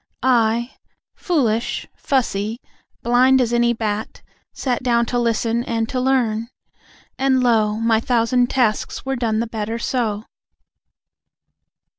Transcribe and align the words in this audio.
I, 0.23 0.71
foolish, 1.13 1.85
fussy, 1.95 2.59
blind 3.03 3.39
as 3.39 3.53
any 3.53 3.71
bat, 3.71 4.23
Sat 4.51 4.81
down 4.81 5.05
to 5.05 5.19
listen, 5.19 5.63
and 5.63 5.87
to 5.89 6.01
learn. 6.01 6.47
And 7.19 7.43
lo, 7.43 7.75
My 7.75 7.99
thousand 7.99 8.49
tasks 8.49 9.05
were 9.05 9.15
done 9.15 9.41
the 9.41 9.45
better 9.47 9.77
so. 9.77 10.25